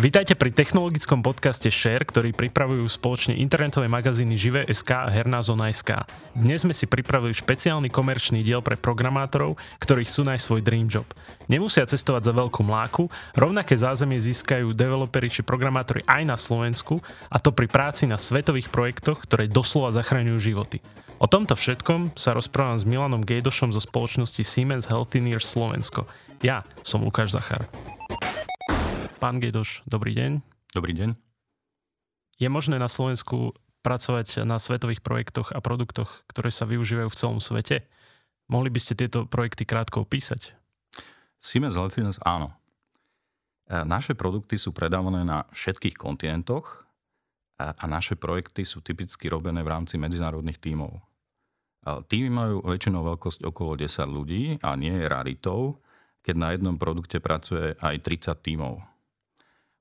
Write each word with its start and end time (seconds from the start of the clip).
Vítajte 0.00 0.32
pri 0.32 0.48
technologickom 0.48 1.20
podcaste 1.20 1.68
Share, 1.68 2.08
ktorý 2.08 2.32
pripravujú 2.32 2.88
spoločne 2.88 3.36
internetové 3.36 3.84
magazíny 3.84 4.32
Živé.sk 4.32 4.88
a 4.96 5.12
Herná 5.12 5.44
zona.sk. 5.44 6.08
Dnes 6.32 6.64
sme 6.64 6.72
si 6.72 6.88
pripravili 6.88 7.36
špeciálny 7.36 7.92
komerčný 7.92 8.40
diel 8.40 8.64
pre 8.64 8.80
programátorov, 8.80 9.60
ktorí 9.76 10.08
chcú 10.08 10.24
nájsť 10.24 10.40
svoj 10.40 10.64
dream 10.64 10.88
job. 10.88 11.04
Nemusia 11.52 11.84
cestovať 11.84 12.22
za 12.24 12.32
veľkú 12.32 12.64
mláku, 12.64 13.12
rovnaké 13.36 13.76
zázemie 13.76 14.16
získajú 14.16 14.72
developeri 14.72 15.28
či 15.28 15.44
programátori 15.44 16.00
aj 16.08 16.22
na 16.24 16.40
Slovensku, 16.40 17.04
a 17.28 17.36
to 17.36 17.52
pri 17.52 17.68
práci 17.68 18.08
na 18.08 18.16
svetových 18.16 18.72
projektoch, 18.72 19.20
ktoré 19.28 19.52
doslova 19.52 19.92
zachraňujú 19.92 20.40
životy. 20.40 20.80
O 21.20 21.28
tomto 21.28 21.52
všetkom 21.52 22.16
sa 22.16 22.32
rozprávam 22.32 22.80
s 22.80 22.88
Milanom 22.88 23.20
Gejdošom 23.20 23.76
zo 23.76 23.84
spoločnosti 23.84 24.40
Siemens 24.48 24.88
Healthineers 24.88 25.44
Slovensko. 25.44 26.08
Ja 26.40 26.64
som 26.88 27.04
Lukáš 27.04 27.36
Zachar. 27.36 27.68
Pán 29.20 29.36
Gejdoš, 29.36 29.84
dobrý 29.84 30.16
deň. 30.16 30.40
Dobrý 30.72 30.96
deň. 30.96 31.12
Je 32.40 32.48
možné 32.48 32.80
na 32.80 32.88
Slovensku 32.88 33.52
pracovať 33.84 34.48
na 34.48 34.56
svetových 34.56 35.04
projektoch 35.04 35.52
a 35.52 35.60
produktoch, 35.60 36.24
ktoré 36.24 36.48
sa 36.48 36.64
využívajú 36.64 37.12
v 37.12 37.18
celom 37.20 37.36
svete? 37.36 37.84
Mohli 38.48 38.72
by 38.72 38.80
ste 38.80 38.96
tieto 38.96 39.28
projekty 39.28 39.68
krátko 39.68 40.08
opísať? 40.08 40.56
Siemens 41.36 41.76
Healthineers 41.76 42.16
áno. 42.24 42.56
E, 43.68 43.84
naše 43.84 44.16
produkty 44.16 44.56
sú 44.56 44.72
predávané 44.72 45.20
na 45.20 45.44
všetkých 45.52 46.00
kontinentoch 46.00 46.88
a 47.60 47.84
naše 47.84 48.16
projekty 48.16 48.64
sú 48.64 48.80
typicky 48.80 49.28
robené 49.28 49.60
v 49.60 49.68
rámci 49.68 50.00
medzinárodných 50.00 50.64
tímov. 50.64 50.96
Týmy 51.84 52.32
majú 52.32 52.64
väčšinou 52.64 53.04
veľkosť 53.04 53.44
okolo 53.44 53.76
10 53.76 54.00
ľudí 54.08 54.42
a 54.64 54.72
nie 54.80 54.96
je 54.96 55.04
raritou, 55.04 55.76
keď 56.24 56.34
na 56.40 56.48
jednom 56.56 56.80
produkte 56.80 57.20
pracuje 57.20 57.76
aj 57.84 58.00
30 58.00 58.40
tímov. 58.40 58.89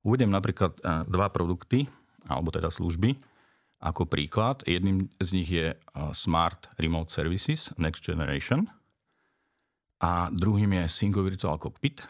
Uvediem 0.03 0.31
napríklad 0.31 0.79
e, 0.79 1.03
dva 1.11 1.27
produkty, 1.27 1.91
alebo 2.23 2.55
teda 2.55 2.71
služby, 2.71 3.19
ako 3.83 4.07
príklad. 4.07 4.63
Jedným 4.63 5.11
z 5.19 5.29
nich 5.35 5.49
je 5.51 5.75
e, 5.75 5.77
Smart 6.15 6.71
Remote 6.79 7.11
Services 7.11 7.75
Next 7.75 8.07
Generation 8.07 8.71
a 9.99 10.31
druhým 10.31 10.71
je 10.79 10.83
Single 10.87 11.27
Virtual 11.27 11.59
Cockpit. 11.59 11.99
E, 11.99 12.07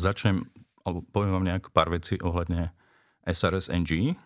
začnem, 0.00 0.40
alebo 0.88 1.04
poviem 1.12 1.32
vám 1.36 1.46
nejak 1.48 1.68
pár 1.76 1.92
vecí 1.92 2.16
ohľadne 2.24 2.72
SRS 3.28 3.68
NG. 3.68 4.16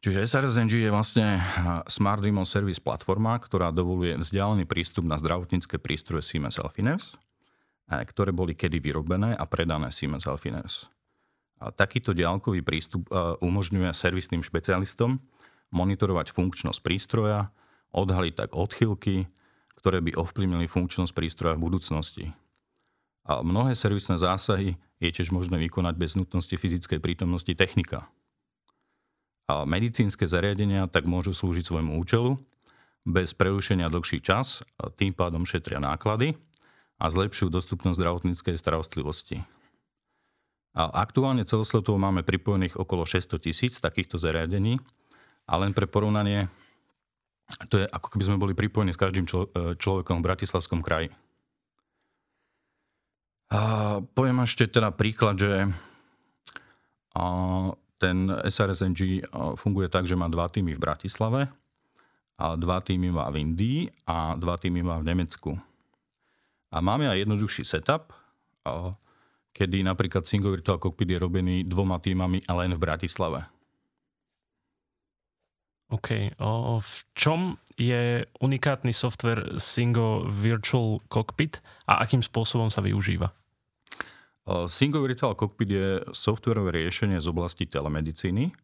Čiže 0.00 0.26
SRS 0.26 0.56
NG 0.66 0.88
je 0.88 0.90
vlastne 0.90 1.44
Smart 1.84 2.24
Remote 2.24 2.48
Service 2.48 2.80
platforma, 2.80 3.36
ktorá 3.36 3.68
dovoluje 3.68 4.16
vzdialený 4.16 4.64
prístup 4.64 5.04
na 5.04 5.20
zdravotnícke 5.20 5.76
prístroje 5.76 6.24
Siemens 6.24 6.56
Healthineers, 6.56 7.20
ktoré 7.84 8.32
boli 8.32 8.56
kedy 8.56 8.80
vyrobené 8.80 9.36
a 9.36 9.44
predané 9.44 9.92
Siemens 9.92 10.24
Healthineers. 10.24 10.88
Takýto 11.60 12.16
diálkový 12.16 12.64
prístup 12.64 13.12
e, 13.12 13.36
umožňuje 13.44 13.92
servisným 13.92 14.40
špecialistom 14.40 15.20
monitorovať 15.68 16.32
funkčnosť 16.32 16.80
prístroja, 16.80 17.52
odhaliť 17.92 18.34
tak 18.34 18.50
odchylky, 18.56 19.28
ktoré 19.76 20.00
by 20.00 20.16
ovplyvnili 20.16 20.64
funkčnosť 20.64 21.12
prístroja 21.12 21.54
v 21.60 21.64
budúcnosti. 21.68 22.24
A 23.28 23.44
mnohé 23.44 23.76
servisné 23.76 24.16
zásahy 24.16 24.80
je 25.00 25.10
tiež 25.12 25.30
možné 25.30 25.60
vykonať 25.60 25.94
bez 26.00 26.16
nutnosti 26.16 26.52
fyzickej 26.52 26.98
prítomnosti 27.00 27.52
technika. 27.52 28.08
A 29.50 29.68
medicínske 29.68 30.24
zariadenia 30.24 30.88
tak 30.88 31.04
môžu 31.04 31.36
slúžiť 31.36 31.68
svojmu 31.68 31.98
účelu 32.00 32.38
bez 33.04 33.36
prerušenia 33.36 33.92
dlhší 33.92 34.20
čas, 34.24 34.64
tým 34.96 35.12
pádom 35.12 35.44
šetria 35.44 35.80
náklady 35.80 36.36
a 37.00 37.08
zlepšujú 37.08 37.48
dostupnosť 37.48 37.96
zdravotníckej 37.96 38.56
starostlivosti. 38.60 39.42
A 40.70 40.86
aktuálne 41.02 41.42
celosvetovo 41.42 41.98
máme 41.98 42.22
pripojených 42.22 42.78
okolo 42.78 43.02
600 43.02 43.42
tisíc 43.42 43.72
takýchto 43.82 44.22
zariadení 44.22 44.78
a 45.50 45.58
len 45.58 45.74
pre 45.74 45.90
porovnanie, 45.90 46.46
to 47.66 47.82
je 47.82 47.86
ako 47.90 48.14
keby 48.14 48.22
sme 48.30 48.38
boli 48.38 48.54
pripojení 48.54 48.94
s 48.94 49.00
každým 49.00 49.26
e, 49.26 49.74
človekom 49.74 50.22
v 50.22 50.26
Bratislavskom 50.30 50.78
kraji. 50.78 51.10
A 53.50 53.98
poviem 54.14 54.46
ešte 54.46 54.70
teda 54.70 54.94
príklad, 54.94 55.42
že 55.42 55.66
a 57.10 57.24
ten 57.98 58.30
SRSNG 58.30 59.26
funguje 59.58 59.90
tak, 59.90 60.06
že 60.06 60.14
má 60.14 60.30
dva 60.30 60.46
týmy 60.46 60.78
v 60.78 60.82
Bratislave, 60.86 61.50
a 62.40 62.56
dva 62.56 62.80
týmy 62.80 63.12
má 63.12 63.28
v 63.28 63.44
Indii 63.44 63.80
a 64.08 64.32
dva 64.40 64.56
týmy 64.56 64.80
má 64.80 64.96
v 64.96 65.12
Nemecku. 65.12 65.60
A 66.72 66.80
máme 66.80 67.04
aj 67.04 67.28
jednoduchší 67.28 67.68
setup, 67.68 68.16
a 68.64 68.96
kedy 69.52 69.82
napríklad 69.84 70.26
Single 70.26 70.58
Virtual 70.58 70.78
Cockpit 70.78 71.10
je 71.10 71.18
robený 71.18 71.56
dvoma 71.66 71.98
týmami 71.98 72.44
a 72.46 72.52
len 72.60 72.74
v 72.74 72.82
Bratislave. 72.82 73.46
OK. 75.90 76.38
O, 76.38 76.78
v 76.78 76.94
čom 77.18 77.58
je 77.74 78.22
unikátny 78.38 78.94
software 78.94 79.58
Single 79.58 80.30
Virtual 80.30 81.02
Cockpit 81.10 81.58
a 81.90 81.98
akým 82.06 82.22
spôsobom 82.22 82.70
sa 82.70 82.78
využíva? 82.78 83.34
Single 84.70 85.02
Virtual 85.02 85.34
Cockpit 85.34 85.70
je 85.70 85.88
softwarové 86.14 86.78
riešenie 86.82 87.18
z 87.18 87.26
oblasti 87.26 87.66
telemedicíny, 87.66 88.54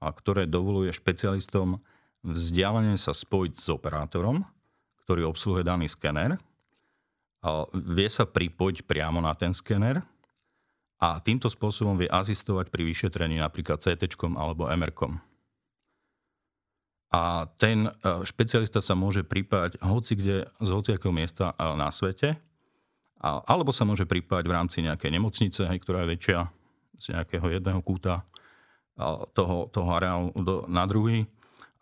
a 0.00 0.08
ktoré 0.08 0.48
dovoluje 0.48 0.88
špecialistom 0.96 1.76
vzdialene 2.24 2.96
sa 2.96 3.12
spojiť 3.12 3.52
s 3.56 3.68
operátorom, 3.68 4.44
ktorý 5.04 5.28
obsluhuje 5.28 5.64
daný 5.64 5.92
skener. 5.92 6.40
Vie 7.72 8.08
sa 8.08 8.24
pripojiť 8.24 8.84
priamo 8.88 9.20
na 9.20 9.32
ten 9.36 9.52
skener 9.52 10.00
a 11.00 11.16
týmto 11.24 11.48
spôsobom 11.48 11.96
vie 11.96 12.06
asistovať 12.12 12.68
pri 12.68 12.84
vyšetrení 12.84 13.40
napríklad 13.40 13.80
CT 13.80 14.20
alebo 14.36 14.68
MR. 14.68 14.92
A 17.10 17.50
ten 17.58 17.88
e, 17.88 18.22
špecialista 18.22 18.78
sa 18.78 18.94
môže 18.94 19.26
pripájať 19.26 19.80
hoci 19.82 20.14
kde, 20.14 20.46
z 20.46 20.68
hociakého 20.70 21.10
miesta 21.10 21.56
e, 21.56 21.74
na 21.74 21.90
svete, 21.90 22.38
alebo 23.20 23.68
sa 23.68 23.84
môže 23.84 24.08
pripájať 24.08 24.48
v 24.48 24.54
rámci 24.56 24.78
nejakej 24.80 25.12
nemocnice, 25.12 25.68
ktorá 25.68 26.08
je 26.08 26.12
väčšia 26.16 26.38
z 26.96 27.04
nejakého 27.12 27.52
jedného 27.52 27.80
kúta 27.84 28.24
toho, 29.36 29.68
toho 29.68 29.88
areálu 29.92 30.32
na 30.68 30.88
druhý. 30.88 31.28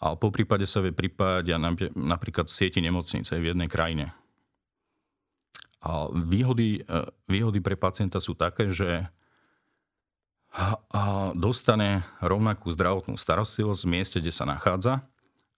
A 0.03 0.19
po 0.19 0.35
prípade 0.35 0.67
sa 0.67 0.83
vie 0.83 0.91
pripájať 0.91 1.55
napríklad 1.95 2.51
v 2.51 2.55
sieti 2.55 2.83
nemocnice 2.83 3.39
v 3.39 3.55
jednej 3.55 3.71
krajine. 3.71 4.15
A 5.85 6.11
výhody, 6.11 6.83
e, 6.83 7.07
výhody 7.31 7.63
pre 7.63 7.79
pacienta 7.79 8.19
sú 8.19 8.35
také, 8.35 8.71
že 8.75 9.07
dostane 11.37 12.03
rovnakú 12.19 12.73
zdravotnú 12.73 13.15
starostlivosť 13.21 13.81
v 13.85 13.93
mieste, 13.93 14.17
kde 14.19 14.33
sa 14.33 14.49
nachádza, 14.49 15.05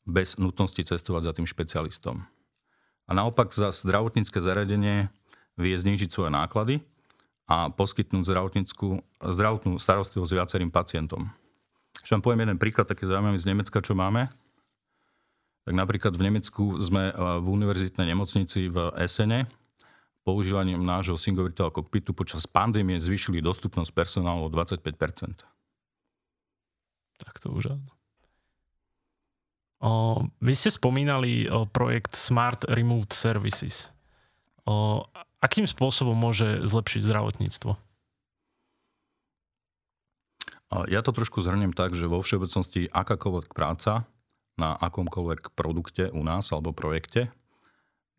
bez 0.05 0.37
nutnosti 0.37 0.81
cestovať 0.83 1.31
za 1.31 1.33
tým 1.37 1.47
špecialistom. 1.47 2.27
A 3.07 3.11
naopak 3.15 3.55
za 3.55 3.71
zdravotnícke 3.71 4.39
zariadenie 4.39 5.11
vie 5.59 5.75
znižiť 5.75 6.11
svoje 6.11 6.31
náklady 6.35 6.75
a 7.51 7.71
poskytnúť 7.71 8.25
zdravotnú 9.19 9.75
starostlivosť 9.79 10.33
viacerým 10.35 10.71
pacientom. 10.71 11.31
Ešte 12.01 12.17
vám 12.17 12.23
poviem 12.23 12.43
jeden 12.47 12.59
príklad, 12.59 12.87
taký 12.87 13.07
zaujímavý 13.07 13.39
z 13.39 13.51
Nemecka, 13.51 13.79
čo 13.83 13.99
máme. 13.99 14.31
Tak 15.69 15.75
napríklad 15.77 16.17
v 16.17 16.25
Nemecku 16.31 16.81
sme 16.81 17.13
e, 17.13 17.15
v 17.15 17.47
univerzitnej 17.47 18.09
nemocnici 18.09 18.73
v 18.73 18.95
Esene 18.97 19.45
používaním 20.25 20.85
nášho 20.85 21.17
Single 21.17 21.49
Virtual 21.49 21.73
Cockpitu 21.73 22.13
počas 22.13 22.45
pandémie 22.47 23.01
zvýšili 23.01 23.41
dostupnosť 23.41 23.91
personálu 23.93 24.47
o 24.47 24.53
25% 24.53 25.45
Tak 27.21 27.35
to 27.41 27.53
už 27.53 27.77
áno. 27.77 27.91
O, 29.81 29.91
vy 30.45 30.53
ste 30.53 30.69
spomínali 30.69 31.49
o 31.49 31.65
projekt 31.65 32.13
Smart 32.13 32.69
Remote 32.69 33.17
Services. 33.17 33.89
O, 34.69 35.09
akým 35.41 35.65
spôsobom 35.65 36.13
môže 36.13 36.61
zlepšiť 36.69 37.01
zdravotníctvo? 37.01 37.73
Ja 40.87 41.03
to 41.03 41.11
trošku 41.11 41.43
zhrnem 41.43 41.75
tak, 41.75 41.99
že 41.99 42.07
vo 42.07 42.23
všeobecnosti 42.23 42.87
akákoľvek 42.95 43.51
práca 43.51 44.07
na 44.55 44.79
akomkoľvek 44.79 45.57
produkte 45.59 46.13
u 46.15 46.23
nás 46.23 46.53
alebo 46.55 46.71
projekte 46.71 47.35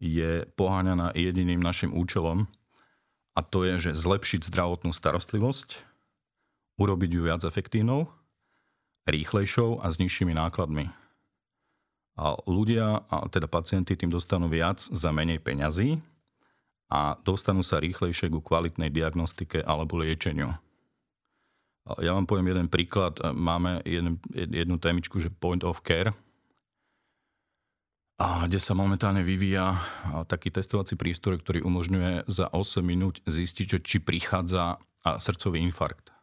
je 0.01 0.50
poháňaná 0.57 1.13
jediným 1.13 1.62
našim 1.62 1.94
účelom 1.94 2.50
a 3.38 3.39
to 3.45 3.63
je, 3.63 3.89
že 3.89 4.01
zlepšiť 4.01 4.50
zdravotnú 4.50 4.92
starostlivosť, 4.92 5.77
urobiť 6.81 7.09
ju 7.13 7.21
viac 7.21 7.45
efektívnou, 7.45 8.09
rýchlejšou 9.06 9.80
a 9.80 9.88
s 9.94 10.01
nižšími 10.01 10.33
nákladmi. 10.33 10.89
A 12.18 12.36
ľudia, 12.50 13.06
a 13.07 13.30
teda 13.30 13.45
pacienti 13.48 13.95
tým 13.95 14.12
dostanú 14.12 14.50
viac 14.50 14.81
za 14.81 15.13
menej 15.13 15.39
peňazí 15.39 16.01
a 16.92 17.15
dostanú 17.24 17.63
sa 17.63 17.80
rýchlejšie 17.80 18.27
ku 18.27 18.44
kvalitnej 18.44 18.92
diagnostike 18.92 19.63
alebo 19.63 20.01
liečeniu. 20.01 20.57
Ja 21.97 22.13
vám 22.13 22.30
poviem 22.30 22.51
jeden 22.54 22.68
príklad. 22.69 23.18
Máme 23.21 23.81
jednu, 23.88 24.75
témičku, 24.77 25.18
že 25.18 25.33
point 25.33 25.65
of 25.65 25.81
care, 25.81 26.13
a 28.21 28.45
kde 28.45 28.62
sa 28.62 28.77
momentálne 28.77 29.25
vyvíja 29.25 29.81
taký 30.29 30.53
testovací 30.53 30.94
prístroj, 30.94 31.41
ktorý 31.41 31.65
umožňuje 31.65 32.29
za 32.29 32.45
8 32.53 32.85
minút 32.85 33.18
zistiť, 33.25 33.81
či 33.81 33.97
prichádza 33.97 34.77
srdcový 35.01 35.57
infarkt. 35.65 36.13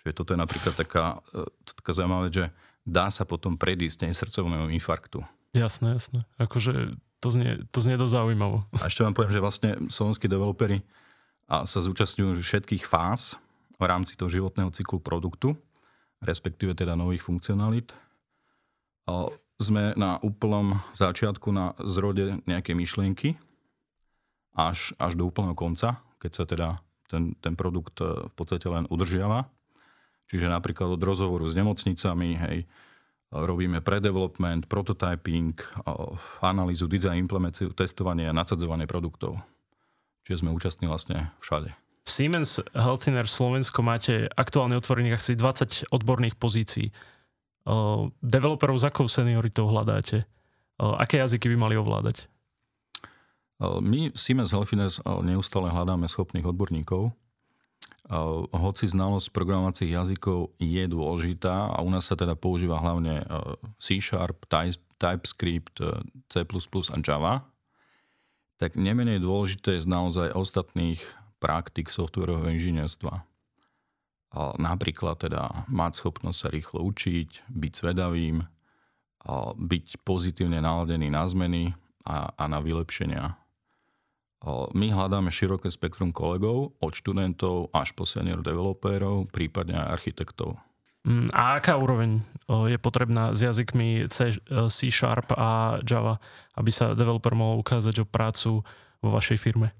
Čiže 0.00 0.14
toto 0.14 0.30
je 0.32 0.38
napríklad 0.38 0.74
taká, 0.78 1.18
e, 1.34 1.44
taká 1.66 1.90
zaujímavá 1.92 2.30
vec, 2.30 2.34
že 2.38 2.46
dá 2.86 3.10
sa 3.10 3.26
potom 3.26 3.58
predísť 3.58 4.06
nej 4.06 4.14
srdcovému 4.14 4.70
infarktu. 4.78 5.20
Jasné, 5.52 5.98
jasné. 5.98 6.22
Akože 6.38 6.94
to 7.18 7.28
znie, 7.28 7.60
to 7.74 7.78
znie 7.82 7.98
dosť 7.98 8.14
zaujímavo. 8.16 8.64
A 8.78 8.86
ešte 8.86 9.02
vám 9.02 9.12
poviem, 9.12 9.34
že 9.34 9.42
vlastne 9.42 9.70
slovenskí 9.90 10.30
developeri 10.30 10.80
sa 11.50 11.66
zúčastňujú 11.82 12.38
všetkých 12.40 12.86
fáz 12.86 13.34
v 13.76 13.84
rámci 13.84 14.14
toho 14.14 14.30
životného 14.30 14.70
cyklu 14.70 15.02
produktu, 15.02 15.58
respektíve 16.22 16.72
teda 16.78 16.94
nových 16.94 17.26
funkcionalít. 17.26 17.90
Sme 19.60 19.92
na 19.94 20.16
úplnom 20.24 20.80
začiatku 20.96 21.52
na 21.52 21.76
zrode 21.84 22.40
nejakej 22.48 22.74
myšlienky 22.74 23.28
až, 24.56 24.96
až 24.96 25.14
do 25.14 25.28
úplného 25.28 25.52
konca, 25.52 26.00
keď 26.16 26.30
sa 26.32 26.44
teda 26.48 26.68
ten, 27.12 27.36
ten 27.44 27.54
produkt 27.54 28.00
e, 28.00 28.28
v 28.28 28.34
podstate 28.34 28.66
len 28.72 28.88
udržiava. 28.88 29.52
Čiže 30.30 30.48
napríklad 30.48 30.94
od 30.94 31.02
rozhovoru 31.02 31.44
s 31.44 31.58
nemocnicami, 31.58 32.28
hej, 32.38 32.58
robíme 33.34 33.82
pre-development, 33.82 34.66
prototyping, 34.66 35.58
analýzu, 36.42 36.86
design, 36.86 37.26
implementáciu, 37.26 37.74
testovanie 37.74 38.30
a 38.30 38.34
nasadzovanie 38.34 38.86
produktov. 38.86 39.38
Čiže 40.26 40.46
sme 40.46 40.54
účastní 40.54 40.86
vlastne 40.86 41.34
všade. 41.42 41.74
V 42.06 42.10
Siemens 42.10 42.58
Healthineer 42.74 43.26
Slovensko 43.26 43.86
máte 43.86 44.26
aktuálne 44.34 44.74
otvorených 44.78 45.18
asi 45.18 45.32
20 45.38 45.94
odborných 45.94 46.34
pozícií. 46.38 46.90
Developerov 48.24 48.80
s 48.80 48.88
akou 48.88 49.10
senioritou 49.10 49.68
hľadáte? 49.68 50.24
Aké 50.80 51.20
jazyky 51.20 51.52
by 51.52 51.56
mali 51.60 51.74
ovládať? 51.76 52.24
My 53.60 54.08
v 54.08 54.16
Siemens 54.16 54.56
Healthineer 54.56 54.88
neustále 55.20 55.68
hľadáme 55.68 56.08
schopných 56.08 56.48
odborníkov, 56.48 57.12
hoci 58.50 58.84
znalosť 58.88 59.30
programovacích 59.30 59.92
jazykov 59.92 60.56
je 60.56 60.82
dôležitá 60.88 61.70
a 61.70 61.78
u 61.84 61.92
nás 61.92 62.08
sa 62.08 62.16
teda 62.16 62.34
používa 62.34 62.80
hlavne 62.80 63.22
C 63.78 64.00
Sharp, 64.00 64.48
TypeScript, 64.98 65.78
C++ 66.32 66.36
a 66.42 66.96
Java, 67.04 67.44
tak 68.56 68.74
nemenej 68.80 69.20
dôležité 69.20 69.76
je 69.78 69.86
znalosť 69.86 70.18
aj 70.26 70.30
ostatných 70.36 71.00
praktik 71.38 71.92
softwarového 71.92 72.50
inžinierstva. 72.56 73.24
Napríklad 74.36 75.26
teda 75.26 75.66
mať 75.66 75.92
schopnosť 75.98 76.38
sa 76.38 76.48
rýchlo 76.54 76.86
učiť, 76.86 77.50
byť 77.50 77.72
svedavým, 77.74 78.46
byť 79.58 79.86
pozitívne 80.06 80.62
naladený 80.62 81.10
na 81.10 81.26
zmeny 81.26 81.74
a, 82.06 82.30
a 82.30 82.44
na 82.46 82.62
vylepšenia 82.62 83.40
my 84.72 84.86
hľadáme 84.88 85.28
široké 85.28 85.68
spektrum 85.68 86.16
kolegov, 86.16 86.72
od 86.80 86.92
študentov 86.96 87.68
až 87.76 87.92
po 87.92 88.08
senior 88.08 88.40
developérov, 88.40 89.28
prípadne 89.28 89.76
aj 89.76 90.00
architektov. 90.00 90.56
Mm, 91.04 91.28
a 91.32 91.60
aká 91.60 91.76
úroveň 91.76 92.24
je 92.48 92.76
potrebná 92.80 93.32
s 93.36 93.44
jazykmi 93.44 94.08
C, 94.08 94.36
C 94.68 94.78
Sharp 94.88 95.32
a 95.36 95.80
Java, 95.84 96.20
aby 96.56 96.72
sa 96.72 96.96
developer 96.96 97.32
mohol 97.36 97.60
ukázať 97.60 98.04
o 98.04 98.08
prácu 98.08 98.64
vo 99.00 99.08
vašej 99.12 99.38
firme? 99.40 99.76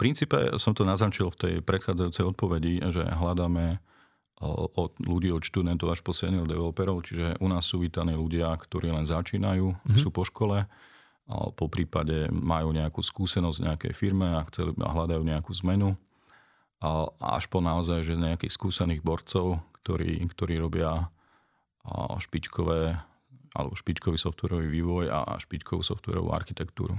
Princípe 0.00 0.56
som 0.56 0.72
to 0.72 0.88
naznačil 0.88 1.28
v 1.28 1.36
tej 1.36 1.54
predchádzajúcej 1.60 2.24
odpovedi, 2.24 2.80
že 2.88 3.04
hľadáme 3.04 3.84
od 4.40 4.96
ľudí 4.96 5.28
od 5.28 5.44
študentov 5.44 5.92
až 5.92 6.00
po 6.00 6.16
senior 6.16 6.48
developerov, 6.48 7.04
čiže 7.04 7.36
u 7.44 7.46
nás 7.52 7.68
sú 7.68 7.84
vítaní 7.84 8.16
ľudia, 8.16 8.48
ktorí 8.56 8.88
len 8.88 9.04
začínajú, 9.04 9.76
mm-hmm. 9.76 10.00
sú 10.00 10.08
po 10.08 10.24
škole 10.24 10.64
po 11.30 11.66
prípade 11.70 12.26
majú 12.34 12.74
nejakú 12.74 13.00
skúsenosť 13.06 13.56
v 13.62 13.66
nejakej 13.70 13.92
firme 13.94 14.34
a, 14.34 14.42
chceli, 14.50 14.74
a 14.82 14.90
hľadajú 14.90 15.22
nejakú 15.22 15.54
zmenu. 15.62 15.94
A 16.80 17.06
až 17.38 17.46
po 17.46 17.62
naozaj, 17.62 18.02
že 18.02 18.18
nejakých 18.18 18.50
skúsených 18.50 19.04
borcov, 19.04 19.62
ktorí, 19.84 20.18
ktorí 20.32 20.58
robia 20.58 21.12
špičkové 22.18 22.98
alebo 23.50 23.74
špičkový 23.74 24.14
softwarový 24.14 24.70
vývoj 24.70 25.10
a 25.10 25.34
špičkovú 25.42 25.82
softwarovú 25.82 26.30
architektúru. 26.30 26.98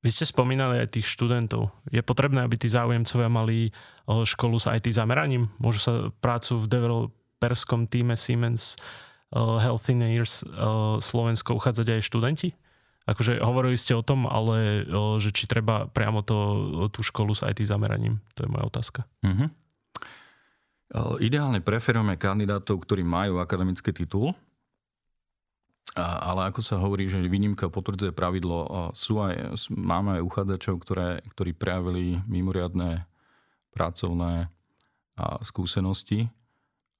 Vy 0.00 0.08
ste 0.08 0.24
spomínali 0.24 0.80
aj 0.80 0.96
tých 0.96 1.06
študentov. 1.12 1.68
Je 1.92 2.00
potrebné, 2.00 2.40
aby 2.40 2.56
tí 2.56 2.72
záujemcovia 2.72 3.28
mali 3.28 3.68
školu 4.08 4.56
s 4.56 4.64
IT 4.72 4.88
zameraním? 4.96 5.52
Môžu 5.60 5.80
sa 5.84 5.92
prácu 6.24 6.56
v 6.56 6.66
developerskom 6.72 7.84
týme 7.84 8.16
Siemens 8.16 8.80
Health 9.36 9.92
Years 9.92 10.40
Slovensko 11.04 11.60
uchádzať 11.60 12.00
aj 12.00 12.02
študenti? 12.02 12.48
Akože 13.04 13.44
hovorili 13.44 13.76
ste 13.76 13.92
o 13.92 14.00
tom, 14.00 14.24
ale 14.24 14.88
že 15.20 15.36
či 15.36 15.44
treba 15.44 15.84
priamo 15.90 16.24
to, 16.24 16.38
tú 16.94 17.04
školu 17.04 17.36
s 17.36 17.44
IT 17.44 17.60
zameraním. 17.68 18.24
To 18.38 18.46
je 18.46 18.52
moja 18.52 18.64
otázka. 18.70 19.04
Uh-huh. 19.20 19.52
Ideálne 21.20 21.60
preferujeme 21.60 22.16
kandidátov, 22.16 22.82
ktorí 22.82 23.04
majú 23.04 23.36
akademický 23.42 23.92
titul, 23.92 24.32
ale 25.98 26.50
ako 26.50 26.60
sa 26.62 26.78
hovorí, 26.78 27.10
že 27.10 27.18
výnimka 27.18 27.66
potvrdzuje 27.66 28.14
pravidlo, 28.14 28.90
sú 28.94 29.18
aj, 29.18 29.58
máme 29.74 30.20
aj 30.20 30.22
uchádzačov, 30.22 30.74
ktoré, 30.86 31.18
ktorí 31.34 31.50
prejavili 31.50 32.22
mimoriadné 32.30 33.10
pracovné 33.74 34.50
skúsenosti, 35.42 36.30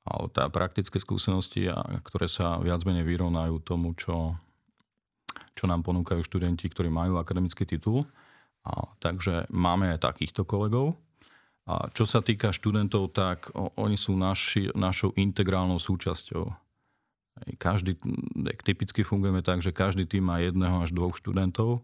a 0.08 0.26
tá 0.32 0.48
praktické 0.48 0.96
skúsenosti, 0.96 1.68
ktoré 2.02 2.26
sa 2.26 2.56
viac 2.58 2.80
menej 2.88 3.04
vyrovnajú 3.04 3.60
tomu, 3.60 3.92
čo, 3.92 4.34
čo 5.52 5.64
nám 5.68 5.84
ponúkajú 5.84 6.24
študenti, 6.24 6.66
ktorí 6.72 6.88
majú 6.88 7.20
akademický 7.20 7.68
titul. 7.68 8.08
A, 8.64 8.88
takže 9.00 9.44
máme 9.52 9.92
aj 9.92 10.04
takýchto 10.04 10.48
kolegov. 10.48 10.96
A 11.68 11.92
čo 11.92 12.08
sa 12.08 12.24
týka 12.24 12.50
študentov, 12.50 13.12
tak 13.12 13.52
oni 13.54 13.94
sú 13.94 14.16
naši, 14.16 14.72
našou 14.72 15.12
integrálnou 15.14 15.76
súčasťou. 15.76 16.48
Každý, 17.56 17.96
typicky 18.60 19.00
fungujeme 19.00 19.40
tak, 19.40 19.64
že 19.64 19.72
každý 19.72 20.04
tým 20.04 20.28
má 20.28 20.42
jedného 20.44 20.84
až 20.84 20.92
dvoch 20.92 21.16
študentov, 21.16 21.80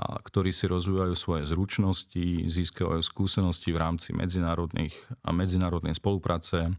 a, 0.00 0.16
ktorí 0.24 0.54
si 0.56 0.64
rozvíjajú 0.70 1.14
svoje 1.18 1.42
zručnosti, 1.44 2.48
získajú 2.48 3.04
skúsenosti 3.04 3.76
v 3.76 3.80
rámci 3.82 4.16
medzinárodných 4.16 4.96
a 5.20 5.36
medzinárodnej 5.36 5.92
spolupráce, 5.92 6.72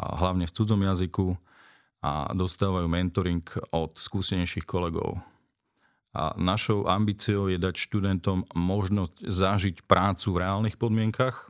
a 0.00 0.04
hlavne 0.18 0.48
v 0.48 0.54
cudzom 0.54 0.80
jazyku 0.82 1.36
a 2.02 2.34
dostávajú 2.34 2.90
mentoring 2.90 3.44
od 3.70 3.94
skúsenejších 3.94 4.66
kolegov. 4.66 5.22
A 6.12 6.36
našou 6.36 6.84
ambíciou 6.90 7.48
je 7.48 7.56
dať 7.56 7.78
študentom 7.78 8.44
možnosť 8.52 9.16
zažiť 9.24 9.76
prácu 9.88 10.26
v 10.34 10.40
reálnych 10.44 10.76
podmienkach 10.76 11.48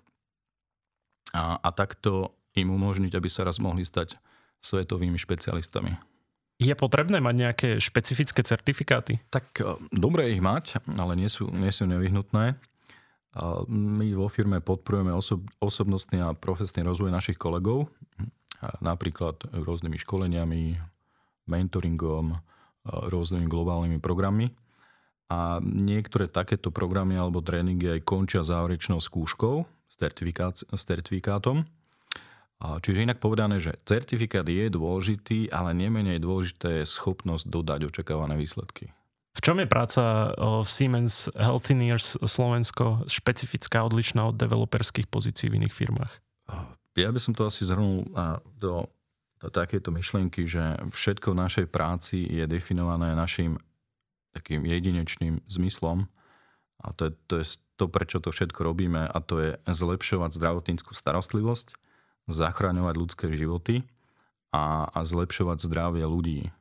a, 1.35 1.59
a 1.59 1.69
takto 1.75 2.37
im 2.55 2.71
umožniť, 2.71 3.17
aby 3.17 3.29
sa 3.33 3.43
raz 3.43 3.59
mohli 3.59 3.83
stať 3.83 4.21
svetovými 4.63 5.19
špecialistami. 5.19 5.99
Je 6.63 6.73
potrebné 6.79 7.19
mať 7.19 7.35
nejaké 7.35 7.69
špecifické 7.83 8.47
certifikáty? 8.47 9.19
Tak 9.35 9.45
e, 9.59 9.77
dobre 9.91 10.31
ich 10.31 10.39
mať, 10.39 10.79
ale 10.95 11.19
nie 11.19 11.27
sú, 11.27 11.51
nie 11.51 11.75
sú 11.75 11.91
nevyhnutné. 11.91 12.55
My 13.73 14.07
vo 14.13 14.29
firme 14.29 14.61
podporujeme 14.61 15.09
osob, 15.09 15.41
osobnostný 15.57 16.21
a 16.21 16.37
profesný 16.37 16.85
rozvoj 16.85 17.09
našich 17.09 17.41
kolegov 17.41 17.89
napríklad 18.79 19.43
rôznymi 19.51 19.99
školeniami, 19.99 20.79
mentoringom, 21.51 22.39
rôznymi 22.87 23.47
globálnymi 23.51 23.99
programmi. 23.99 24.55
A 25.33 25.59
niektoré 25.65 26.29
takéto 26.29 26.69
programy 26.69 27.17
alebo 27.17 27.41
tréningy 27.41 27.99
aj 27.99 28.01
končia 28.05 28.45
záverečnou 28.45 29.01
skúškou 29.01 29.65
s, 29.89 29.97
s 30.61 30.83
certifikátom. 30.85 31.65
Čiže 32.63 33.03
inak 33.03 33.19
povedané, 33.19 33.59
že 33.59 33.75
certifikát 33.83 34.47
je 34.47 34.71
dôležitý, 34.71 35.51
ale 35.51 35.75
nemenej 35.75 36.23
dôležité 36.23 36.83
je 36.83 36.87
schopnosť 36.87 37.51
dodať 37.51 37.91
očakávané 37.91 38.39
výsledky. 38.39 38.95
V 39.33 39.41
čom 39.41 39.59
je 39.59 39.67
práca 39.67 40.31
v 40.39 40.69
Siemens 40.69 41.27
Healthineers 41.35 42.21
Slovensko 42.23 43.09
špecifická 43.11 43.83
odlišná 43.83 44.31
od 44.31 44.39
developerských 44.39 45.11
pozícií 45.11 45.51
v 45.51 45.65
iných 45.65 45.75
firmách? 45.75 46.13
Ja 46.95 47.11
by 47.11 47.19
som 47.19 47.33
to 47.35 47.49
asi 47.49 47.65
zhrnul 47.65 48.07
do, 48.61 48.87
do 49.41 49.49
takéto 49.49 49.91
myšlienky, 49.91 50.45
že 50.45 50.79
všetko 50.93 51.33
v 51.33 51.41
našej 51.43 51.67
práci 51.73 52.23
je 52.29 52.45
definované 52.45 53.17
našim 53.17 53.59
takým 54.37 54.63
jedinečným 54.69 55.43
zmyslom 55.49 56.07
a 56.85 56.93
to 56.93 57.09
je, 57.09 57.13
to 57.27 57.35
je 57.41 57.47
to, 57.81 57.89
prečo 57.89 58.21
to 58.21 58.31
všetko 58.31 58.61
robíme 58.63 59.09
a 59.09 59.19
to 59.25 59.41
je 59.41 59.51
zlepšovať 59.65 60.37
zdravotníckú 60.37 60.93
starostlivosť, 60.93 61.73
zachraňovať 62.31 62.95
ľudské 62.99 63.27
životy 63.33 63.87
a, 64.55 64.91
a 64.91 65.01
zlepšovať 65.03 65.65
zdravie 65.65 66.05
ľudí. 66.05 66.53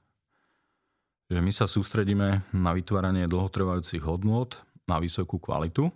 Že 1.31 1.39
my 1.39 1.51
sa 1.51 1.65
sústredíme 1.69 2.43
na 2.51 2.71
vytváranie 2.75 3.29
dlhotrvajúcich 3.29 4.03
hodnôt 4.03 4.51
na 4.89 4.99
vysokú 4.99 5.39
kvalitu 5.39 5.91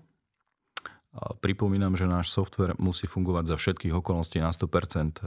Pripomínam, 1.40 1.96
že 1.96 2.12
náš 2.12 2.36
software 2.36 2.76
musí 2.76 3.08
fungovať 3.08 3.46
za 3.48 3.56
všetkých 3.56 3.96
okolností 3.96 4.44
na 4.44 4.52
100%, 4.52 5.24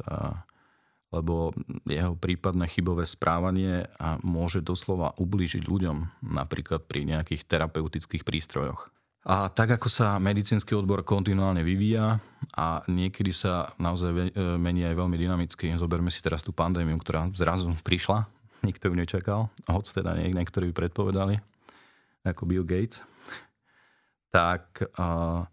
lebo 1.17 1.57
jeho 1.89 2.13
prípadné 2.13 2.69
chybové 2.69 3.09
správanie 3.09 3.89
môže 4.21 4.61
doslova 4.61 5.17
ublížiť 5.17 5.65
ľuďom, 5.65 6.21
napríklad 6.21 6.85
pri 6.85 7.09
nejakých 7.09 7.49
terapeutických 7.49 8.21
prístrojoch. 8.21 8.93
A 9.27 9.51
tak 9.51 9.75
ako 9.75 9.91
sa 9.91 10.23
medicínsky 10.23 10.79
odbor 10.79 11.03
kontinuálne 11.03 11.67
vyvíja 11.67 12.23
a 12.55 12.87
niekedy 12.87 13.35
sa 13.35 13.75
naozaj 13.77 14.11
e, 14.15 14.31
mení 14.57 14.87
aj 14.87 14.95
veľmi 14.95 15.19
dynamicky. 15.19 15.75
Zoberme 15.75 16.09
si 16.15 16.23
teraz 16.23 16.47
tú 16.47 16.55
pandémiu, 16.55 16.95
ktorá 17.03 17.27
zrazu 17.35 17.75
prišla, 17.83 18.31
nikto 18.69 18.89
ju 18.89 18.95
nečakal, 18.95 19.51
hoď 19.67 20.01
teda 20.01 20.15
niektorí 20.15 20.71
by 20.71 20.87
predpovedali, 20.87 21.43
ako 22.23 22.47
Bill 22.47 22.63
Gates. 22.63 23.03
Tak 24.31 24.87
a, 24.95 25.45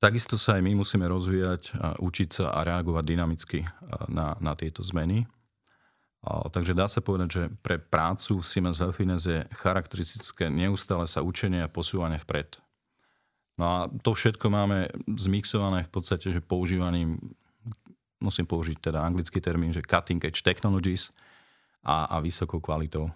takisto 0.00 0.40
sa 0.40 0.56
aj 0.56 0.62
my 0.64 0.72
musíme 0.72 1.04
rozvíjať, 1.04 1.62
a 1.76 1.86
učiť 2.00 2.28
sa 2.40 2.56
a 2.56 2.64
reagovať 2.64 3.04
dynamicky 3.04 3.68
na, 4.08 4.32
na 4.40 4.52
tieto 4.56 4.80
zmeny. 4.80 5.28
Takže 6.24 6.72
dá 6.72 6.88
sa 6.88 7.04
povedať, 7.04 7.28
že 7.28 7.42
pre 7.60 7.76
prácu 7.76 8.40
Siemens 8.40 8.80
Healthiness 8.80 9.28
je 9.28 9.44
charakteristické 9.60 10.48
neustále 10.48 11.04
sa 11.04 11.20
učenie 11.20 11.60
a 11.60 11.68
posúvanie 11.68 12.16
vpred. 12.16 12.63
No 13.54 13.64
a 13.66 13.78
to 14.02 14.18
všetko 14.18 14.50
máme 14.50 14.90
zmixované 15.06 15.86
v 15.86 15.90
podstate, 15.94 16.34
že 16.34 16.42
používaním, 16.42 17.22
musím 18.18 18.50
použiť 18.50 18.90
teda 18.90 18.98
anglický 19.02 19.38
termín, 19.38 19.70
že 19.70 19.86
cutting 19.86 20.18
edge 20.26 20.42
technologies 20.42 21.14
a, 21.86 22.10
a 22.10 22.18
vysokou 22.18 22.58
kvalitou. 22.58 23.14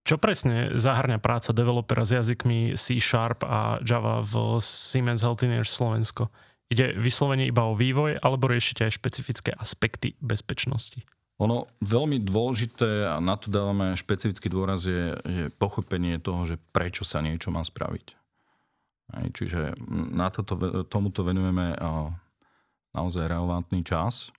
Čo 0.00 0.16
presne 0.16 0.74
zahrňa 0.74 1.20
práca 1.20 1.52
developera 1.52 2.02
s 2.02 2.16
jazykmi 2.16 2.74
C 2.74 2.98
Sharp 2.98 3.44
a 3.44 3.78
Java 3.84 4.24
v 4.24 4.58
Siemens 4.58 5.22
Healthineers 5.22 5.70
Slovensko? 5.70 6.32
Ide 6.72 6.96
vyslovene 6.96 7.46
iba 7.46 7.68
o 7.68 7.76
vývoj 7.76 8.18
alebo 8.24 8.48
riešite 8.48 8.88
aj 8.88 8.96
špecifické 8.96 9.50
aspekty 9.54 10.16
bezpečnosti? 10.18 11.04
Ono 11.40 11.68
veľmi 11.80 12.20
dôležité 12.20 13.12
a 13.12 13.16
na 13.20 13.36
to 13.36 13.48
dávame 13.52 13.96
špecifický 13.96 14.52
dôraz 14.52 14.84
je, 14.88 15.16
je 15.24 15.44
pochopenie 15.56 16.20
toho, 16.20 16.44
že 16.44 16.56
prečo 16.72 17.04
sa 17.04 17.24
niečo 17.24 17.48
má 17.52 17.64
spraviť. 17.64 18.19
Čiže 19.10 19.74
na 19.90 20.30
toto, 20.30 20.86
tomuto 20.86 21.26
venujeme 21.26 21.74
naozaj 22.94 23.30
relevantný 23.30 23.82
čas 23.86 24.30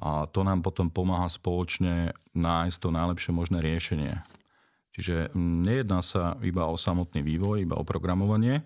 a 0.00 0.26
to 0.26 0.42
nám 0.42 0.60
potom 0.60 0.90
pomáha 0.90 1.30
spoločne 1.30 2.12
nájsť 2.34 2.76
to 2.82 2.88
najlepšie 2.90 3.32
možné 3.32 3.58
riešenie. 3.62 4.18
Čiže 4.94 5.34
nejedná 5.34 6.02
sa 6.02 6.38
iba 6.42 6.70
o 6.70 6.78
samotný 6.78 7.22
vývoj, 7.22 7.66
iba 7.66 7.78
o 7.78 7.86
programovanie, 7.86 8.62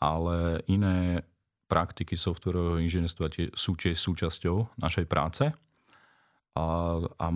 ale 0.00 0.64
iné 0.68 1.20
praktiky 1.68 2.16
softwarového 2.16 2.80
inžinierstva 2.82 3.54
sú 3.54 3.72
tiež 3.76 3.96
súčasťou 3.96 4.80
našej 4.80 5.06
práce. 5.06 5.44
A, 6.56 6.64
a 7.06 7.26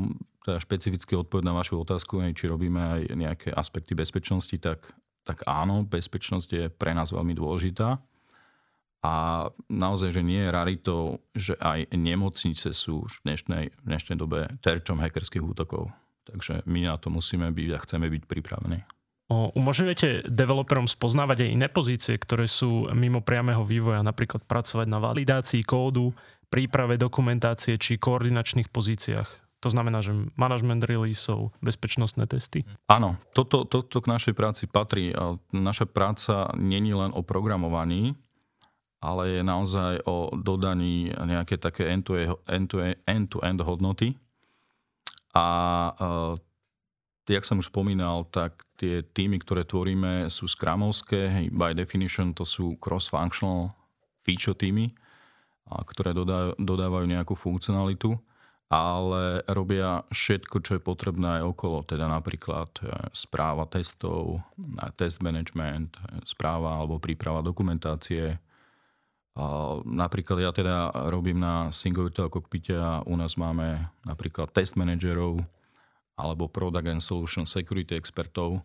teda 0.42 0.58
špecificky 0.58 1.14
odpoveď 1.14 1.44
na 1.46 1.54
vašu 1.54 1.80
otázku, 1.80 2.18
či 2.34 2.50
robíme 2.50 2.80
aj 2.80 3.00
nejaké 3.14 3.48
aspekty 3.52 3.94
bezpečnosti, 3.94 4.56
tak 4.58 4.90
tak 5.24 5.48
áno, 5.48 5.82
bezpečnosť 5.88 6.48
je 6.52 6.64
pre 6.68 6.92
nás 6.92 7.10
veľmi 7.10 7.32
dôležitá. 7.32 7.98
A 9.04 9.48
naozaj, 9.68 10.16
že 10.16 10.24
nie 10.24 10.40
je 10.40 10.54
raritou, 10.54 11.20
že 11.36 11.52
aj 11.60 11.92
nemocnice 11.92 12.72
sú 12.72 13.04
v 13.04 13.16
dnešnej, 13.28 13.64
v 13.68 13.82
dnešnej 13.84 14.16
dobe 14.16 14.48
terčom 14.64 14.96
hackerských 14.96 15.44
útokov. 15.44 15.92
Takže 16.24 16.64
my 16.64 16.88
na 16.88 16.96
to 16.96 17.12
musíme 17.12 17.52
byť 17.52 17.68
a 17.76 17.82
chceme 17.84 18.08
byť 18.08 18.22
pripravení. 18.24 18.80
Umožňujete 19.28 20.28
developerom 20.28 20.88
spoznávať 20.88 21.44
aj 21.44 21.52
iné 21.52 21.68
pozície, 21.68 22.16
ktoré 22.16 22.48
sú 22.48 22.88
mimo 22.96 23.20
priamého 23.20 23.60
vývoja, 23.60 24.00
napríklad 24.00 24.44
pracovať 24.48 24.88
na 24.88 25.00
validácii 25.00 25.64
kódu, 25.64 26.16
príprave 26.48 26.96
dokumentácie 26.96 27.76
či 27.76 28.00
koordinačných 28.00 28.72
pozíciách. 28.72 29.43
To 29.64 29.72
znamená, 29.72 30.04
že 30.04 30.12
management 30.36 30.84
releaseov, 30.84 31.56
bezpečnostné 31.64 32.28
testy. 32.28 32.68
Áno, 32.84 33.16
toto, 33.32 33.64
toto 33.64 34.04
k 34.04 34.12
našej 34.12 34.36
práci 34.36 34.68
patrí. 34.68 35.16
Naša 35.56 35.88
práca 35.88 36.52
není 36.52 36.92
len 36.92 37.08
o 37.16 37.24
programovaní, 37.24 38.12
ale 39.00 39.40
je 39.40 39.42
naozaj 39.42 40.04
o 40.04 40.36
dodaní 40.36 41.16
nejaké 41.16 41.56
také 41.56 41.88
end-to-end 41.88 43.60
hodnoty. 43.64 44.20
A 45.32 45.44
jak 47.24 47.44
som 47.48 47.56
už 47.56 47.72
spomínal, 47.72 48.28
tak 48.28 48.68
tie 48.76 49.00
týmy, 49.00 49.40
ktoré 49.40 49.64
tvoríme, 49.64 50.28
sú 50.28 50.44
skramovské. 50.44 51.48
By 51.48 51.72
definition 51.72 52.36
to 52.36 52.44
sú 52.44 52.76
cross-functional 52.76 53.72
feature 54.20 54.52
týmy, 54.52 54.92
ktoré 55.64 56.12
dodávajú 56.60 57.08
nejakú 57.08 57.32
funkcionalitu 57.32 58.12
ale 58.72 59.44
robia 59.46 60.02
všetko, 60.08 60.56
čo 60.64 60.70
je 60.76 60.82
potrebné 60.82 61.40
aj 61.40 61.42
okolo, 61.52 61.84
teda 61.84 62.08
napríklad 62.08 62.70
e, 62.80 63.12
správa 63.12 63.68
testov, 63.68 64.40
test 64.96 65.20
management, 65.20 65.94
e, 65.94 66.00
správa 66.24 66.80
alebo 66.80 66.98
príprava 66.98 67.44
dokumentácie. 67.44 68.40
Napríklad 69.82 70.38
ja 70.38 70.54
teda 70.54 70.94
robím 71.10 71.42
na 71.42 71.66
Single 71.74 72.06
Virtual 72.06 72.30
Cockpite 72.30 72.78
a 72.78 73.02
u 73.02 73.18
nás 73.18 73.34
máme 73.34 73.90
napríklad 74.06 74.54
test 74.54 74.78
managerov 74.78 75.42
alebo 76.14 76.46
Product 76.46 76.86
and 76.86 77.02
Solution 77.02 77.42
Security 77.42 77.98
expertov. 77.98 78.62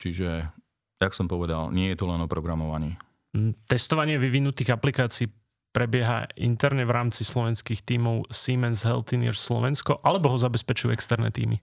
Čiže, 0.00 0.48
jak 0.96 1.12
som 1.12 1.28
povedal, 1.28 1.68
nie 1.76 1.92
je 1.92 2.00
to 2.00 2.08
len 2.08 2.24
o 2.24 2.28
programovaní. 2.30 2.96
Mm, 3.36 3.52
testovanie 3.68 4.16
vyvinutých 4.16 4.72
aplikácií 4.72 5.28
prebieha 5.70 6.26
interne 6.34 6.82
v 6.82 6.94
rámci 6.94 7.22
slovenských 7.22 7.84
tímov 7.84 8.28
Siemens 8.32 8.82
Healthineers 8.88 9.38
Slovensko, 9.38 10.00
alebo 10.02 10.32
ho 10.32 10.38
zabezpečujú 10.40 10.90
externé 10.90 11.28
týmy? 11.30 11.60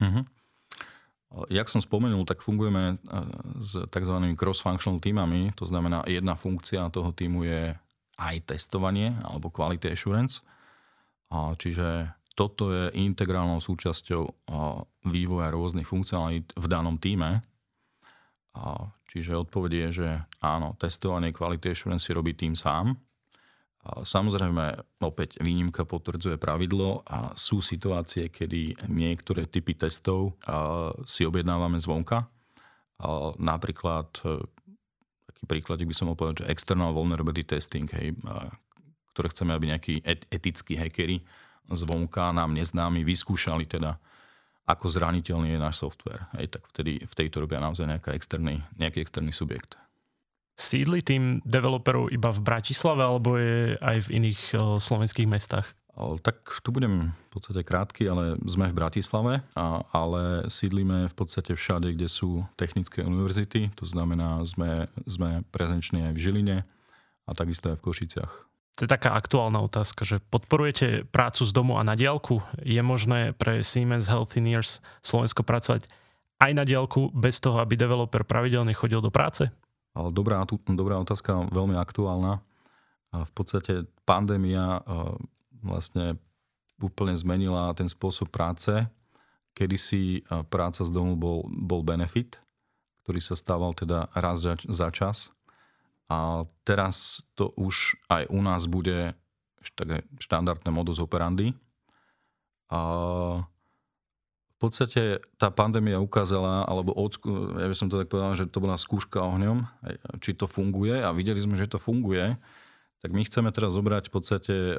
Uh-huh. 0.00 0.24
Jak 1.52 1.68
som 1.68 1.84
spomenul, 1.84 2.24
tak 2.24 2.40
fungujeme 2.40 2.96
e, 2.96 3.20
s 3.60 3.76
tzv. 3.92 4.14
cross-functional 4.32 4.96
týmami, 4.96 5.52
to 5.52 5.68
znamená 5.68 6.08
jedna 6.08 6.32
funkcia 6.32 6.88
toho 6.88 7.12
týmu 7.12 7.44
je 7.44 7.76
aj 8.18 8.36
testovanie 8.48 9.14
alebo 9.22 9.52
quality 9.52 9.94
assurance. 9.94 10.42
Čiže 11.30 12.16
toto 12.34 12.72
je 12.72 12.90
integrálnou 12.98 13.60
súčasťou 13.60 14.48
vývoja 15.06 15.48
rôznych 15.52 15.86
funkcionalít 15.86 16.50
v 16.56 16.66
danom 16.66 16.96
týme. 16.96 17.44
Čiže 19.12 19.38
odpoveď 19.38 19.72
je, 19.86 19.88
že 20.02 20.08
áno, 20.42 20.74
testovanie 20.80 21.30
quality 21.30 21.70
assurance 21.76 22.08
si 22.08 22.16
robí 22.16 22.34
tým 22.34 22.58
sám, 22.58 22.98
Samozrejme, 23.88 24.76
opäť 25.00 25.40
výnimka 25.40 25.88
potvrdzuje 25.88 26.36
pravidlo 26.36 27.06
a 27.08 27.32
sú 27.32 27.64
situácie, 27.64 28.28
kedy 28.28 28.88
niektoré 28.92 29.48
typy 29.48 29.72
testov 29.72 30.36
si 31.08 31.24
objednávame 31.24 31.80
zvonka. 31.80 32.28
Napríklad, 33.38 34.10
e, 34.26 34.42
taký 35.30 35.44
príklad 35.46 35.78
by 35.78 35.94
som 35.94 36.10
mohol 36.10 36.18
povedať, 36.18 36.42
že 36.42 36.50
external 36.50 36.90
vulnerability 36.90 37.46
testing, 37.46 37.86
hej, 37.94 38.18
ktoré 39.14 39.30
chceme, 39.30 39.54
aby 39.54 39.70
nejakí 39.70 39.94
etickí 40.34 40.74
hackery 40.74 41.22
zvonka 41.70 42.34
nám 42.34 42.58
neznámi 42.58 43.06
vyskúšali 43.06 43.70
teda, 43.70 44.02
ako 44.68 44.90
zraniteľný 44.90 45.56
je 45.56 45.60
náš 45.62 45.80
software. 45.80 46.28
Hej, 46.36 46.58
tak 46.58 46.62
vtedy 46.74 47.00
v 47.00 47.14
tejto 47.14 47.46
robia 47.46 47.62
naozaj 47.62 47.88
nejaký 47.88 48.12
externý, 48.12 48.60
nejaký 48.76 49.00
externý 49.00 49.32
subjekt. 49.32 49.78
Sídli 50.58 51.06
tým 51.06 51.38
developerov 51.46 52.10
iba 52.10 52.34
v 52.34 52.42
Bratislave 52.42 53.06
alebo 53.06 53.38
je 53.38 53.78
aj 53.78 54.10
v 54.10 54.12
iných 54.18 54.40
o, 54.58 54.82
slovenských 54.82 55.30
mestách? 55.30 55.70
Tak 55.98 56.62
tu 56.66 56.74
budem 56.74 57.14
v 57.14 57.28
podstate 57.30 57.62
krátky, 57.62 58.06
ale 58.10 58.38
sme 58.46 58.70
v 58.70 58.78
Bratislave, 58.78 59.46
a, 59.54 59.86
ale 59.94 60.50
sídlime 60.50 61.06
v 61.06 61.14
podstate 61.14 61.54
všade, 61.54 61.94
kde 61.94 62.10
sú 62.10 62.42
technické 62.58 63.06
univerzity. 63.06 63.70
To 63.78 63.86
znamená, 63.86 64.42
sme, 64.46 64.90
sme 65.06 65.46
prezenční 65.54 66.10
aj 66.10 66.12
v 66.14 66.22
Žiline 66.22 66.58
a 67.26 67.30
takisto 67.34 67.70
aj 67.70 67.78
v 67.78 67.84
Košiciach. 67.86 68.32
To 68.78 68.86
je 68.86 68.90
taká 68.90 69.14
aktuálna 69.14 69.58
otázka, 69.58 70.06
že 70.06 70.22
podporujete 70.22 71.06
prácu 71.10 71.42
z 71.42 71.50
domu 71.50 71.78
a 71.78 71.86
na 71.86 71.98
diálku? 71.98 72.38
Je 72.62 72.78
možné 72.78 73.34
pre 73.34 73.66
Siemens 73.66 74.06
Healthineers 74.06 74.78
Slovensko 75.02 75.42
pracovať 75.42 75.90
aj 76.38 76.50
na 76.54 76.62
diálku 76.62 77.10
bez 77.10 77.42
toho, 77.42 77.58
aby 77.58 77.74
developer 77.74 78.22
pravidelne 78.22 78.70
chodil 78.70 79.02
do 79.02 79.10
práce? 79.10 79.50
Dobrá, 79.98 80.38
dobrá 80.70 81.02
otázka, 81.02 81.50
veľmi 81.50 81.74
aktuálna. 81.74 82.38
V 83.10 83.32
podstate 83.34 83.90
pandémia 84.06 84.78
vlastne 85.58 86.22
úplne 86.78 87.18
zmenila 87.18 87.74
ten 87.74 87.90
spôsob 87.90 88.30
práce. 88.30 88.70
Kedysi 89.58 90.22
práca 90.54 90.86
z 90.86 90.90
domu 90.94 91.18
bol, 91.18 91.42
bol 91.50 91.82
benefit, 91.82 92.38
ktorý 93.02 93.18
sa 93.18 93.34
stával 93.34 93.74
teda 93.74 94.06
raz 94.14 94.46
za, 94.46 94.54
za 94.70 94.94
čas. 94.94 95.34
A 96.06 96.46
teraz 96.62 97.26
to 97.34 97.50
už 97.58 97.98
aj 98.06 98.30
u 98.30 98.38
nás 98.38 98.70
bude 98.70 99.18
štandardné 100.22 100.70
modus 100.70 101.02
operandi. 101.02 101.58
A 102.70 102.80
v 104.58 104.66
podstate 104.66 105.22
tá 105.38 105.54
pandémia 105.54 106.02
ukázala, 106.02 106.66
alebo 106.66 106.90
odsku, 106.90 107.54
ja 107.62 107.70
by 107.70 107.76
som 107.78 107.86
to 107.86 108.02
tak 108.02 108.10
povedal, 108.10 108.34
že 108.34 108.50
to 108.50 108.58
bola 108.58 108.74
skúška 108.74 109.22
ohňom, 109.22 109.70
či 110.18 110.34
to 110.34 110.50
funguje 110.50 110.98
a 110.98 111.14
videli 111.14 111.38
sme, 111.38 111.54
že 111.54 111.70
to 111.70 111.78
funguje, 111.78 112.34
tak 112.98 113.14
my 113.14 113.22
chceme 113.22 113.54
teraz 113.54 113.78
zobrať 113.78 114.10
v 114.10 114.12
podstate 114.18 114.54
e, 114.74 114.76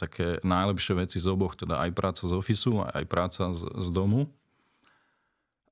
také 0.00 0.40
najlepšie 0.40 0.96
veci 0.96 1.20
z 1.20 1.28
oboch, 1.28 1.52
teda 1.60 1.76
aj 1.84 1.92
práca 1.92 2.24
z 2.24 2.32
ofisu, 2.32 2.88
aj 2.88 3.04
práca 3.04 3.52
z, 3.52 3.68
z 3.68 3.88
domu. 3.92 4.32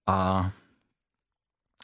A 0.05 0.53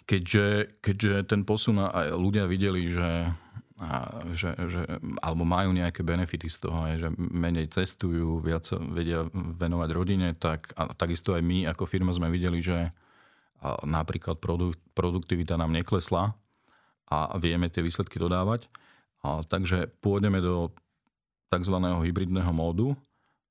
keďže, 0.04 0.76
keďže 0.84 1.24
ten 1.24 1.48
posun 1.48 1.80
aj 1.80 2.12
ľudia 2.12 2.44
videli, 2.44 2.92
že, 2.92 3.32
a, 3.80 4.22
že, 4.36 4.52
že, 4.68 4.84
alebo 5.24 5.48
majú 5.48 5.72
nejaké 5.72 6.04
benefity 6.04 6.52
z 6.52 6.68
toho, 6.68 6.78
že 7.00 7.08
menej 7.16 7.72
cestujú, 7.72 8.44
viac 8.44 8.68
vedia 8.92 9.24
venovať 9.32 9.88
rodine, 9.96 10.36
tak 10.36 10.76
a 10.76 10.92
takisto 10.92 11.32
aj 11.32 11.40
my 11.40 11.64
ako 11.72 11.88
firma 11.88 12.12
sme 12.12 12.28
videli, 12.28 12.60
že 12.60 12.92
napríklad 13.64 14.40
produkt, 14.40 14.80
produktivita 14.92 15.56
nám 15.56 15.72
neklesla 15.72 16.32
a 17.08 17.18
vieme 17.40 17.72
tie 17.72 17.84
výsledky 17.84 18.20
dodávať. 18.20 18.68
A, 19.24 19.44
takže 19.44 19.88
pôjdeme 20.00 20.40
do 20.40 20.72
tzv. 21.52 21.76
hybridného 21.80 22.52
módu, 22.52 22.96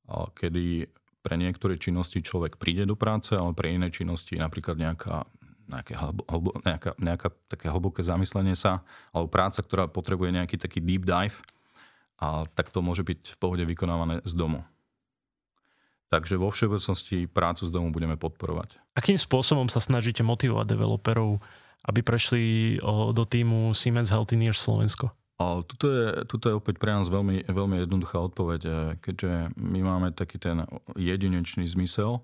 kedy 0.09 0.89
pre 1.19 1.36
niektoré 1.36 1.75
činnosti 1.75 2.24
človek 2.24 2.57
príde 2.57 2.88
do 2.88 2.95
práce, 2.95 3.36
ale 3.36 3.53
pre 3.53 3.75
iné 3.75 3.91
činnosti 3.91 4.39
napríklad 4.39 4.79
nejaká, 4.79 5.27
nejaké, 5.69 5.93
hlbo, 5.93 6.51
nejaká, 6.65 6.97
nejaká 6.97 7.29
také 7.45 7.69
hlboké 7.69 8.01
zamyslenie 8.01 8.57
sa, 8.57 8.81
alebo 9.13 9.29
práca, 9.29 9.61
ktorá 9.61 9.85
potrebuje 9.85 10.33
nejaký 10.33 10.57
taký 10.57 10.81
deep 10.81 11.05
dive, 11.05 11.38
a 12.19 12.43
tak 12.51 12.67
to 12.73 12.83
môže 12.83 13.07
byť 13.07 13.19
v 13.31 13.38
pohode 13.39 13.63
vykonávané 13.63 14.19
z 14.27 14.33
domu. 14.35 14.67
Takže 16.09 16.41
vo 16.41 16.49
všeobecnosti 16.49 17.29
prácu 17.29 17.69
z 17.69 17.71
domu 17.71 17.93
budeme 17.93 18.17
podporovať. 18.17 18.81
Akým 18.97 19.15
spôsobom 19.15 19.69
sa 19.69 19.79
snažíte 19.79 20.25
motivovať 20.25 20.65
developerov, 20.67 21.39
aby 21.85 22.03
prešli 22.03 22.43
do 23.13 23.23
týmu 23.23 23.71
Siemens 23.71 24.11
Healthineers 24.11 24.59
Slovensko? 24.59 25.13
A 25.39 25.63
tuto 25.63 25.88
je, 25.88 26.07
tuto 26.27 26.51
je 26.51 26.59
opäť 26.59 26.83
pre 26.83 26.91
nás 26.91 27.07
veľmi, 27.07 27.47
veľmi 27.47 27.88
jednoduchá 27.88 28.19
odpoveď, 28.19 28.61
e, 28.67 28.71
keďže 28.99 29.55
my 29.55 29.79
máme 29.88 30.11
taký 30.11 30.35
ten 30.35 30.67
jedinečný 30.99 31.63
zmysel 31.63 32.19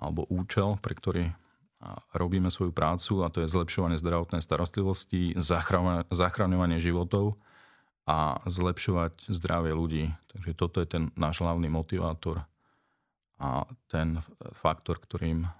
alebo 0.00 0.24
účel, 0.32 0.80
pre 0.80 0.96
ktorý 0.96 1.36
robíme 2.14 2.50
svoju 2.50 2.72
prácu 2.72 3.22
a 3.22 3.30
to 3.32 3.44
je 3.44 3.52
zlepšovanie 3.52 3.98
zdravotnej 4.00 4.42
starostlivosti, 4.42 5.36
zachraňovanie 6.10 6.78
životov 6.80 7.38
a 8.06 8.38
zlepšovať 8.46 9.26
zdravie 9.26 9.72
ľudí. 9.74 10.04
Takže 10.30 10.52
toto 10.54 10.78
je 10.78 10.88
ten 10.88 11.04
náš 11.18 11.42
hlavný 11.42 11.66
motivátor 11.66 12.46
a 13.36 13.68
ten 13.90 14.22
faktor, 14.56 14.96
ktorým 15.02 15.50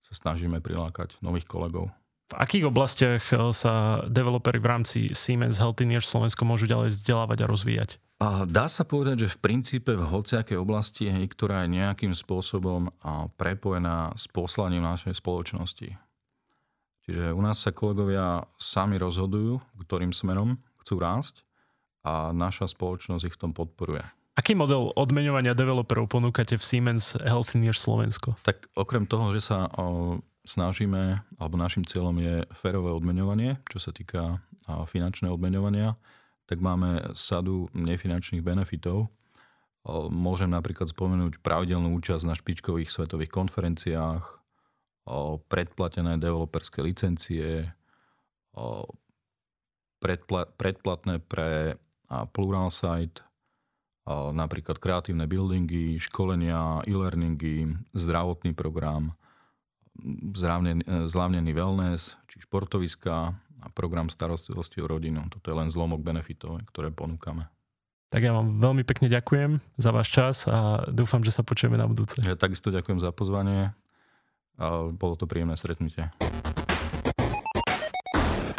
sa 0.00 0.12
snažíme 0.16 0.64
prilákať 0.64 1.20
nových 1.20 1.44
kolegov. 1.44 1.92
V 2.30 2.34
akých 2.38 2.70
oblastiach 2.70 3.22
eh, 3.34 3.50
sa 3.50 4.06
developeri 4.06 4.62
v 4.62 4.70
rámci 4.70 4.98
Siemens 5.12 5.58
Healthineers 5.58 6.06
Slovensko 6.06 6.46
môžu 6.46 6.70
ďalej 6.70 6.94
vzdelávať 6.94 7.38
a 7.42 7.50
rozvíjať? 7.50 7.90
A 8.20 8.44
dá 8.44 8.68
sa 8.68 8.84
povedať, 8.84 9.24
že 9.24 9.32
v 9.32 9.40
princípe 9.40 9.96
v 9.96 10.04
hociakej 10.04 10.60
oblasti, 10.60 11.08
hej, 11.08 11.24
ktorá 11.32 11.64
je 11.64 11.80
nejakým 11.80 12.12
spôsobom 12.12 12.92
prepojená 13.40 14.12
s 14.12 14.28
poslaním 14.28 14.84
našej 14.84 15.16
spoločnosti. 15.16 15.96
Čiže 17.08 17.32
u 17.32 17.40
nás 17.40 17.64
sa 17.64 17.72
kolegovia 17.72 18.44
sami 18.60 19.00
rozhodujú, 19.00 19.64
ktorým 19.80 20.12
smerom 20.12 20.60
chcú 20.84 21.00
rásť 21.00 21.40
a 22.04 22.28
naša 22.36 22.68
spoločnosť 22.68 23.24
ich 23.24 23.36
v 23.36 23.40
tom 23.40 23.52
podporuje. 23.56 24.04
Aký 24.36 24.52
model 24.52 24.92
odmeňovania 25.00 25.56
developerov 25.56 26.12
ponúkate 26.12 26.60
v 26.60 26.64
Siemens 26.64 27.16
Healthineers 27.16 27.80
Slovensko? 27.80 28.36
Tak 28.44 28.68
okrem 28.76 29.08
toho, 29.08 29.32
že 29.32 29.48
sa 29.48 29.64
snažíme, 30.44 31.24
alebo 31.40 31.56
našim 31.56 31.88
cieľom 31.88 32.20
je 32.20 32.44
férové 32.52 32.92
odmeňovanie, 32.92 33.64
čo 33.72 33.80
sa 33.80 33.96
týka 33.96 34.44
finančného 34.68 35.32
odmeňovania, 35.32 35.96
tak 36.50 36.58
máme 36.58 37.14
sadu 37.14 37.70
nefinančných 37.78 38.42
benefitov. 38.42 39.06
Môžem 40.10 40.50
napríklad 40.50 40.90
spomenúť 40.90 41.38
pravidelnú 41.38 41.94
účasť 41.94 42.26
na 42.26 42.34
špičkových 42.34 42.90
svetových 42.90 43.30
konferenciách, 43.30 44.42
predplatené 45.46 46.18
developerské 46.18 46.82
licencie, 46.82 47.70
predplatné 50.58 51.22
pre 51.22 51.78
Pluralsight, 52.10 53.22
napríklad 54.10 54.82
kreatívne 54.82 55.30
buildingy, 55.30 56.02
školenia, 56.02 56.82
e-learningy, 56.82 57.78
zdravotný 57.94 58.58
program, 58.58 59.14
zlávnený 61.06 61.52
wellness, 61.54 62.18
či 62.26 62.42
športoviska 62.42 63.38
program 63.80 64.12
starostlivosti 64.12 64.84
o 64.84 64.86
rodinu. 64.86 65.24
Toto 65.32 65.48
je 65.48 65.56
len 65.56 65.72
zlomok 65.72 66.04
benefitov, 66.04 66.60
ktoré 66.68 66.92
ponúkame. 66.92 67.48
Tak 68.12 68.20
ja 68.20 68.36
vám 68.36 68.60
veľmi 68.60 68.84
pekne 68.84 69.08
ďakujem 69.08 69.64
za 69.80 69.90
váš 69.94 70.12
čas 70.12 70.36
a 70.44 70.84
dúfam, 70.92 71.24
že 71.24 71.32
sa 71.32 71.40
počujeme 71.40 71.80
na 71.80 71.88
budúce. 71.88 72.20
Ja 72.20 72.36
takisto 72.36 72.68
ďakujem 72.68 73.00
za 73.00 73.08
pozvanie. 73.16 73.72
A 74.60 74.92
bolo 74.92 75.16
to 75.16 75.24
príjemné 75.24 75.56
stretnutie. 75.56 76.12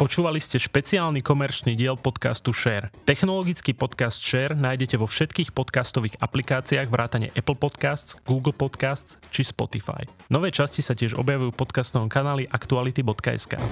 Počúvali 0.02 0.42
ste 0.42 0.58
špeciálny 0.58 1.22
komerčný 1.22 1.78
diel 1.78 1.94
podcastu 1.94 2.50
Share. 2.50 2.90
Technologický 3.06 3.70
podcast 3.70 4.18
Share 4.18 4.58
nájdete 4.58 4.98
vo 4.98 5.06
všetkých 5.06 5.54
podcastových 5.54 6.18
aplikáciách 6.18 6.90
vrátane 6.90 7.30
Apple 7.38 7.54
Podcasts, 7.54 8.18
Google 8.26 8.50
Podcasts 8.50 9.14
či 9.30 9.46
Spotify. 9.46 10.02
Nové 10.26 10.50
časti 10.50 10.82
sa 10.82 10.98
tiež 10.98 11.14
objavujú 11.14 11.54
v 11.54 11.60
podcastovom 11.60 12.10
kanáli 12.10 12.50
aktuality.sk. 12.50 13.62